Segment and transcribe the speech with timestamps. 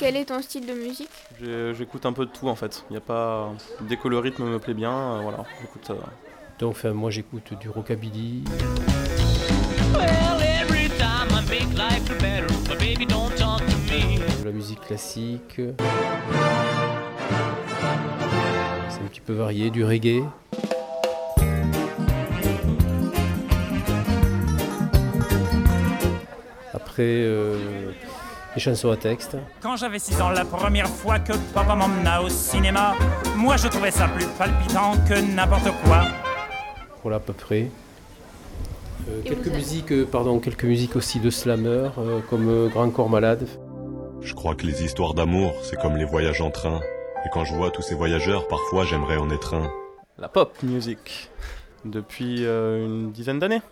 [0.00, 1.10] Quel est ton style de musique
[1.76, 2.86] J'écoute un peu de tout en fait.
[2.88, 3.52] Il y a pas
[3.82, 5.92] dès que le rythme me plaît bien, euh, voilà, j'écoute.
[6.58, 8.44] Donc enfin, moi j'écoute du rockabilly.
[14.38, 15.60] De la musique classique.
[18.88, 20.24] C'est un petit peu varié, du reggae.
[26.72, 27.92] Après, euh,
[28.54, 29.36] les chansons à texte.
[29.60, 32.94] Quand j'avais 6 ans, la première fois que papa m'emmena au cinéma,
[33.36, 36.02] moi je trouvais ça plus palpitant que n'importe quoi.
[37.02, 37.68] Voilà à peu près.
[39.08, 43.08] Euh, quelques musiques, euh, pardon, quelques musiques aussi de slammer, euh, comme euh, Grand Corps
[43.08, 43.46] Malade.
[44.20, 46.80] Je crois que les histoires d'amour, c'est comme les voyages en train.
[47.24, 49.70] Et quand je vois tous ces voyageurs, parfois j'aimerais en être un.
[50.18, 51.30] La pop music,
[51.86, 53.62] depuis euh, une dizaine d'années.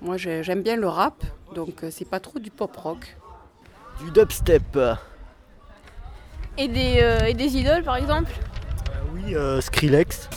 [0.00, 1.22] Moi j'ai- j'aime bien le rap,
[1.54, 3.16] donc c'est pas trop du pop rock.
[3.98, 4.78] Du dubstep.
[6.56, 8.30] et des, euh, et des idoles par exemple
[9.14, 10.28] Oui, euh, Skrillex.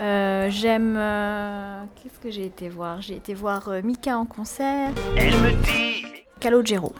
[0.00, 0.96] Euh, J'aime.
[0.96, 3.00] euh, Qu'est-ce que j'ai été voir?
[3.02, 4.90] J'ai été voir euh, Mika en concert.
[5.16, 6.04] Elle me dit
[6.40, 6.92] Calogero.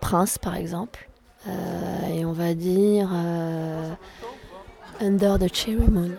[0.00, 1.08] Prince, par exemple.
[1.48, 3.08] Euh, et on va dire.
[3.12, 3.92] euh,
[5.02, 6.10] Under the Cherry Moon.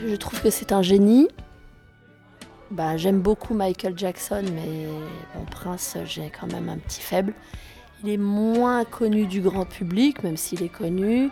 [0.00, 1.28] Je trouve que c'est un génie.
[2.70, 4.86] Bah, J'aime beaucoup Michael Jackson, mais
[5.34, 7.34] bon, Prince, j'ai quand même un petit faible.
[8.02, 11.28] Il est moins connu du grand public, même s'il est connu,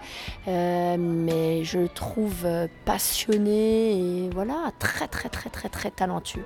[0.48, 6.44] euh, mais je le trouve euh, passionné et voilà, très très très très très talentueux.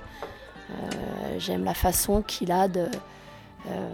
[0.73, 2.87] Euh, J'aime la façon qu'il a de
[3.69, 3.91] euh,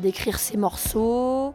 [0.00, 1.54] décrire ses morceaux.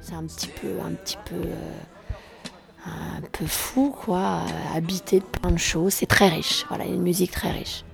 [0.00, 4.42] C'est un petit peu, un petit peu, euh, un peu fou quoi,
[4.74, 5.94] habité de plein de choses.
[5.94, 6.64] C'est très riche.
[6.68, 7.84] Voilà, une musique très riche.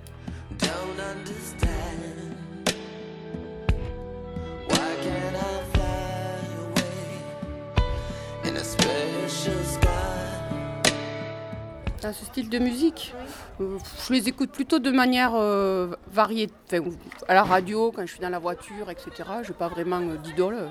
[12.00, 13.12] Ce style de musique,
[13.58, 16.48] je les écoute plutôt de manière euh, variée.
[16.66, 16.82] Enfin,
[17.26, 19.10] à la radio, quand je suis dans la voiture, etc.
[19.42, 20.68] Je n'ai pas vraiment euh, d'idole.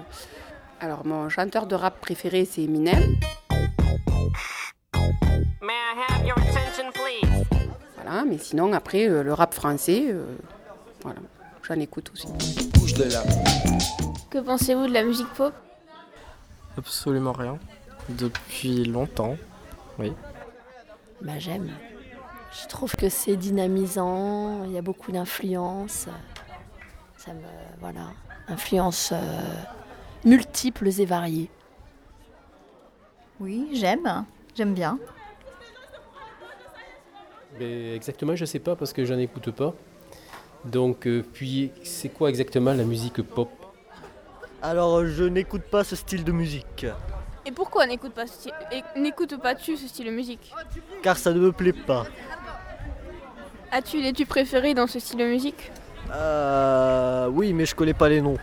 [0.79, 3.15] Alors mon chanteur de rap préféré c'est Eminem.
[7.95, 10.25] Voilà, mais sinon après euh, le rap français, euh,
[11.03, 11.19] voilà,
[11.63, 12.27] j'en écoute aussi.
[14.29, 15.53] Que pensez-vous de la musique pop?
[16.77, 17.59] Absolument rien.
[18.09, 19.35] Depuis longtemps.
[19.99, 20.13] Oui.
[21.21, 21.71] Bah, j'aime.
[22.61, 26.07] Je trouve que c'est dynamisant, il y a beaucoup d'influences.
[27.17, 27.41] Ça me.
[27.79, 28.11] Voilà.
[28.47, 29.41] Influences euh,
[30.23, 31.49] multiples et variées.
[33.39, 34.25] Oui, j'aime.
[34.55, 34.97] J'aime bien.
[37.59, 39.73] Mais exactement, je sais pas parce que j'en écoute pas.
[40.65, 43.49] Donc, euh, puis, c'est quoi exactement la musique pop?
[44.61, 46.85] Alors, je n'écoute pas ce style de musique,
[47.47, 50.51] Et pourquoi n'écoute pas ce style- et n'écoutes pas-tu ce style de musique
[51.01, 52.05] car ça ne me plaît pas.
[53.71, 55.71] As-tu des tubes préférés dans ce style de musique
[56.11, 58.37] Euh, oui, mais je connais pas les noms.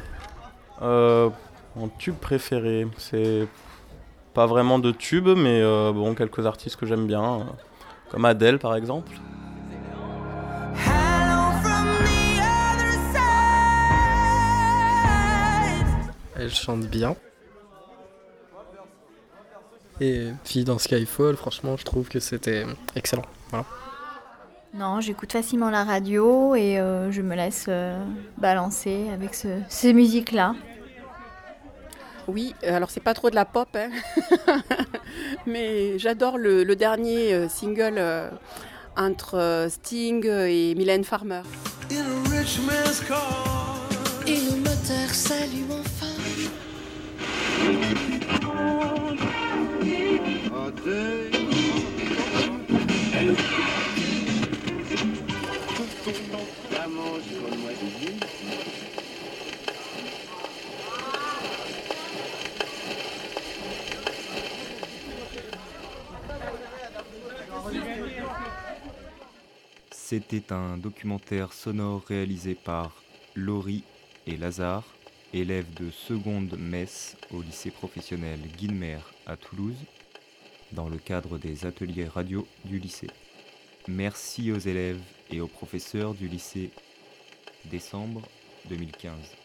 [0.82, 1.28] Euh,
[1.76, 3.46] mon tube préféré, c'est
[4.32, 7.44] pas vraiment de tube, mais euh, bon, quelques artistes que j'aime bien, euh,
[8.10, 9.12] comme Adele par exemple.
[16.36, 17.14] Elle chante bien.
[20.00, 22.64] Et puis dans Skyfall, franchement, je trouve que c'était
[22.96, 23.24] excellent.
[23.50, 23.64] Voilà.
[24.74, 27.96] Non, j'écoute facilement la radio et euh, je me laisse euh,
[28.38, 30.56] balancer avec ce- ces musiques-là.
[32.26, 33.90] Oui, euh, alors c'est pas trop de la pop, hein.
[35.46, 38.30] mais j'adore le, le dernier single euh,
[38.96, 41.42] entre Sting et Mylène Farmer.
[44.26, 46.06] Et le moteur s'allume enfin.
[69.90, 73.02] C'était un documentaire sonore réalisé par
[73.34, 73.84] Laurie
[74.26, 74.84] et Lazare,
[75.34, 79.76] élèves de seconde messe au lycée professionnel Guilmer à Toulouse,
[80.72, 83.10] dans le cadre des ateliers radio du lycée.
[83.88, 85.00] Merci aux élèves
[85.30, 86.70] et aux professeurs du lycée
[87.66, 88.22] décembre
[88.68, 89.43] 2015.